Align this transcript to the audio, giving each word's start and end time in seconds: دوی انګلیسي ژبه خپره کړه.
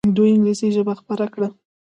دوی 0.15 0.29
انګلیسي 0.35 0.67
ژبه 0.75 0.93
خپره 1.01 1.25
کړه. 1.33 1.47